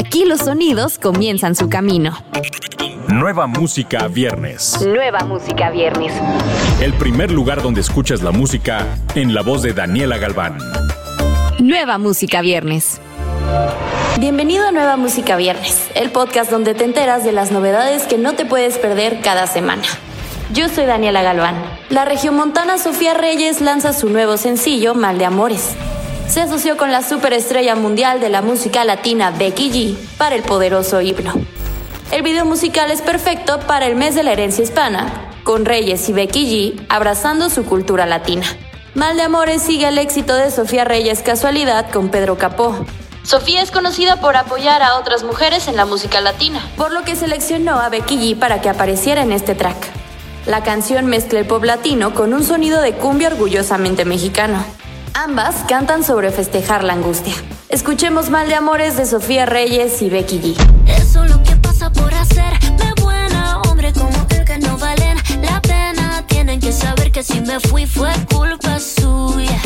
[0.00, 2.16] Aquí los sonidos comienzan su camino.
[3.08, 4.80] Nueva música viernes.
[4.80, 6.14] Nueva música viernes.
[6.80, 10.56] El primer lugar donde escuchas la música en la voz de Daniela Galván.
[11.58, 12.98] Nueva música viernes.
[14.18, 18.32] Bienvenido a Nueva Música Viernes, el podcast donde te enteras de las novedades que no
[18.32, 19.82] te puedes perder cada semana.
[20.54, 21.56] Yo soy Daniela Galván.
[21.90, 25.76] La regiomontana Sofía Reyes lanza su nuevo sencillo Mal de Amores.
[26.30, 31.00] Se asoció con la superestrella mundial de la música latina Becky G para el poderoso
[31.00, 31.34] himno.
[32.12, 36.12] El video musical es perfecto para el mes de la herencia hispana, con Reyes y
[36.12, 36.46] Becky
[36.78, 38.46] G abrazando su cultura latina.
[38.94, 42.76] Mal de Amores sigue el éxito de Sofía Reyes Casualidad con Pedro Capó,
[43.24, 47.16] Sofía es conocida por apoyar a otras mujeres en la música latina, por lo que
[47.16, 49.76] seleccionó a Becky G para que apareciera en este track.
[50.46, 54.64] La canción mezcla el pop latino con un sonido de cumbia orgullosamente mexicano.
[55.14, 57.34] Ambas cantan sobre festejar la angustia.
[57.68, 60.56] Escuchemos Mal de Amores de Sofía Reyes y Becky G.
[60.86, 66.24] Eso lo que pasa por hacerme buena, hombre como el que no valen la pena.
[66.26, 69.60] Tienen que saber que si me fui fue culpa suya.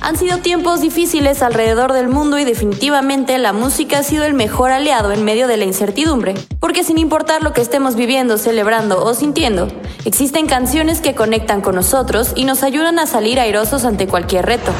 [0.00, 4.70] Han sido tiempos difíciles alrededor del mundo y definitivamente la música ha sido el mejor
[4.70, 9.12] aliado en medio de la incertidumbre, porque sin importar lo que estemos viviendo, celebrando o
[9.14, 9.68] sintiendo,
[10.04, 14.70] existen canciones que conectan con nosotros y nos ayudan a salir airosos ante cualquier reto.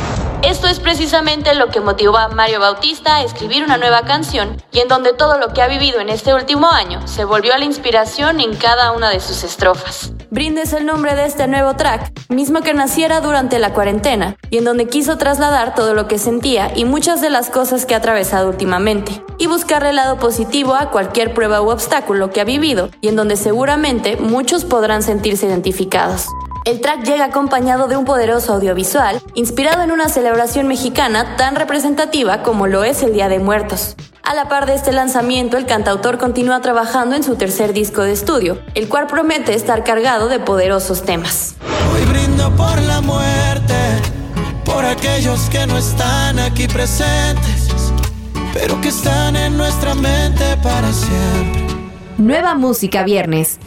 [0.42, 4.78] Esto es precisamente lo que motivó a Mario Bautista a escribir una nueva canción y
[4.78, 7.64] en donde todo lo que ha vivido en este último año se volvió a la
[7.64, 10.12] inspiración en cada una de sus estrofas.
[10.30, 14.64] Brindes el nombre de este nuevo track, mismo que naciera durante la cuarentena, y en
[14.64, 18.50] donde quiso trasladar todo lo que sentía y muchas de las cosas que ha atravesado
[18.50, 23.08] últimamente, y buscarle el lado positivo a cualquier prueba u obstáculo que ha vivido, y
[23.08, 26.26] en donde seguramente muchos podrán sentirse identificados.
[26.66, 32.42] El track llega acompañado de un poderoso audiovisual, inspirado en una celebración mexicana tan representativa
[32.42, 33.96] como lo es el Día de Muertos.
[34.28, 38.12] A la par de este lanzamiento, el cantautor continúa trabajando en su tercer disco de
[38.12, 41.54] estudio, el cual promete estar cargado de poderosos temas.
[41.90, 43.74] Hoy brindo por la muerte,
[44.66, 47.70] por aquellos que no están aquí presentes,
[48.52, 51.66] pero que están en nuestra mente para siempre.
[52.18, 53.58] Nueva música viernes.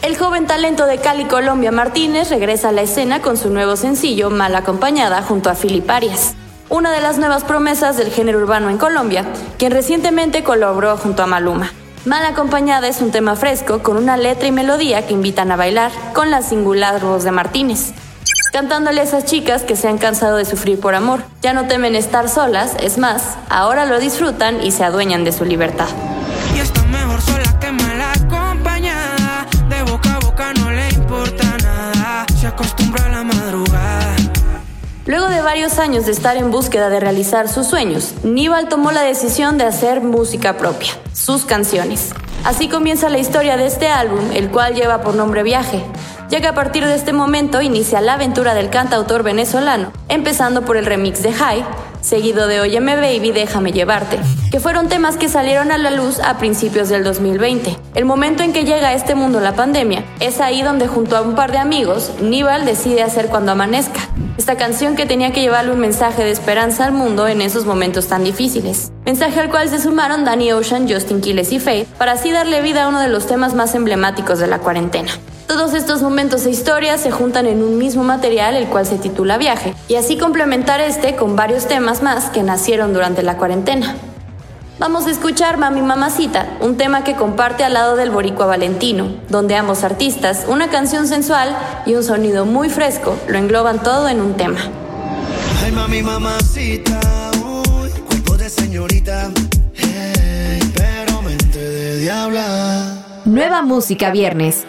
[0.00, 4.30] El joven talento de Cali, Colombia, Martínez, regresa a la escena con su nuevo sencillo
[4.30, 6.36] Mal Acompañada junto a Philip Arias,
[6.74, 9.24] una de las nuevas promesas del género urbano en Colombia,
[9.58, 11.72] quien recientemente colaboró junto a Maluma.
[12.04, 15.92] Mal Acompañada es un tema fresco con una letra y melodía que invitan a bailar
[16.14, 17.92] con la singular voz de Martínez.
[18.52, 21.22] Cantándole a esas chicas que se han cansado de sufrir por amor.
[21.42, 25.44] Ya no temen estar solas, es más, ahora lo disfrutan y se adueñan de su
[25.44, 25.86] libertad.
[35.54, 39.62] Varios años de estar en búsqueda de realizar sus sueños, Nibal tomó la decisión de
[39.62, 42.12] hacer música propia, sus canciones.
[42.42, 45.84] Así comienza la historia de este álbum, el cual lleva por nombre Viaje,
[46.28, 50.76] ya que a partir de este momento inicia la aventura del cantautor venezolano, empezando por
[50.76, 51.64] el remix de High,
[52.04, 54.18] seguido de Óyeme Baby, Déjame Llevarte,
[54.50, 57.78] que fueron temas que salieron a la luz a principios del 2020.
[57.94, 61.22] El momento en que llega a este mundo la pandemia, es ahí donde junto a
[61.22, 64.00] un par de amigos, Nibal decide hacer Cuando Amanezca,
[64.36, 68.06] esta canción que tenía que llevarle un mensaje de esperanza al mundo en esos momentos
[68.06, 68.92] tan difíciles.
[69.06, 72.84] Mensaje al cual se sumaron Danny Ocean, Justin Quiles y Faith para así darle vida
[72.84, 75.10] a uno de los temas más emblemáticos de la cuarentena.
[75.46, 79.36] Todos estos momentos e historias se juntan en un mismo material el cual se titula
[79.36, 83.94] Viaje, y así complementar este con varios temas más que nacieron durante la cuarentena.
[84.78, 89.54] Vamos a escuchar Mami Mamacita, un tema que comparte al lado del boricua Valentino, donde
[89.54, 94.34] ambos artistas, una canción sensual y un sonido muy fresco, lo engloban todo en un
[94.34, 94.60] tema.
[95.62, 97.30] Ay, mami, mamacita.
[97.44, 99.30] Uy, cuerpo de señorita.
[99.74, 103.20] Hey, pero mente de diabla.
[103.26, 104.64] Nueva música viernes.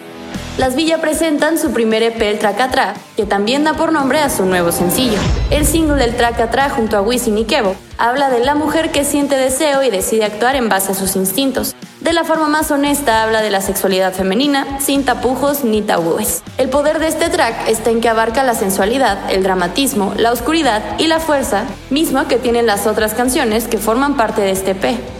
[0.58, 4.46] Las Villa presentan su primer EP, el Tracatra, que también da por nombre a su
[4.46, 5.18] nuevo sencillo.
[5.50, 9.36] El single del Tracatra junto a Wisin y Kevo habla de la mujer que siente
[9.36, 11.76] deseo y decide actuar en base a sus instintos.
[12.00, 16.42] De la forma más honesta habla de la sexualidad femenina, sin tapujos ni tabúes.
[16.56, 20.82] El poder de este track está en que abarca la sensualidad, el dramatismo, la oscuridad
[20.98, 25.15] y la fuerza, misma que tienen las otras canciones que forman parte de este EP.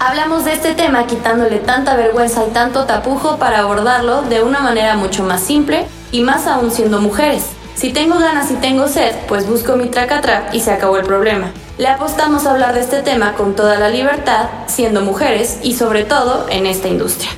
[0.00, 4.94] Hablamos de este tema quitándole tanta vergüenza y tanto tapujo para abordarlo de una manera
[4.94, 7.46] mucho más simple y más aún siendo mujeres.
[7.74, 11.50] Si tengo ganas y tengo sed, pues busco mi tracatra y se acabó el problema.
[11.78, 16.04] Le apostamos a hablar de este tema con toda la libertad, siendo mujeres y sobre
[16.04, 17.30] todo en esta industria.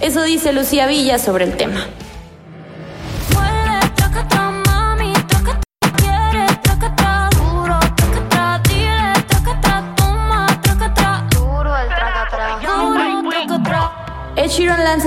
[0.00, 1.84] Eso dice Lucía Villa sobre el tema.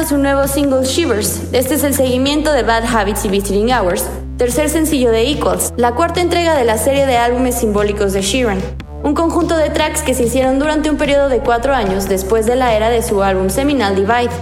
[0.06, 1.42] Su nuevo single Shivers.
[1.52, 4.08] Este es el seguimiento de Bad Habits y Visiting Hours,
[4.38, 8.60] tercer sencillo de Equals, la cuarta entrega de la serie de álbumes simbólicos de Sheeran.
[9.04, 12.56] Un conjunto de tracks que se hicieron durante un periodo de cuatro años después de
[12.56, 14.34] la era de su álbum seminal Divide.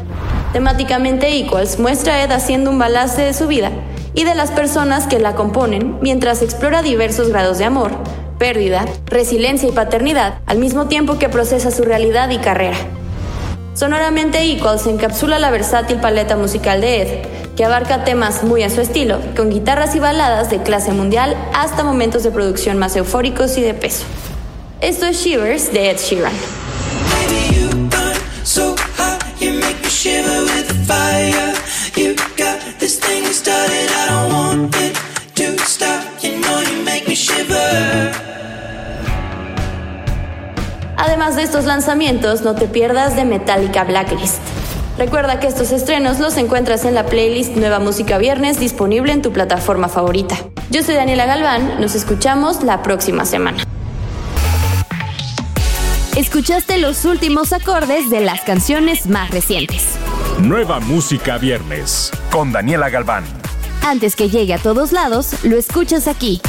[0.54, 3.72] Temáticamente Equals muestra a Ed haciendo un balance de su vida
[4.14, 7.92] y de las personas que la componen mientras explora diversos grados de amor,
[8.38, 12.78] pérdida, resiliencia y paternidad, al mismo tiempo que procesa su realidad y carrera.
[13.74, 18.82] Sonoramente Equals encapsula la versátil paleta musical de Ed, que abarca temas muy a su
[18.82, 23.62] estilo, con guitarras y baladas de clase mundial hasta momentos de producción más eufóricos y
[23.62, 24.04] de peso.
[24.82, 26.34] Esto es Shivers de Ed Sheeran.
[41.30, 44.40] Además de estos lanzamientos, no te pierdas de Metallica Blacklist.
[44.98, 49.32] Recuerda que estos estrenos los encuentras en la playlist Nueva Música Viernes disponible en tu
[49.32, 50.36] plataforma favorita.
[50.72, 53.64] Yo soy Daniela Galván, nos escuchamos la próxima semana.
[56.16, 59.86] Escuchaste los últimos acordes de las canciones más recientes.
[60.40, 63.24] Nueva Música Viernes con Daniela Galván.
[63.86, 66.42] Antes que llegue a todos lados, lo escuchas aquí.